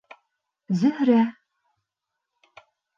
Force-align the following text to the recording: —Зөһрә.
—Зөһрә. 0.79 1.21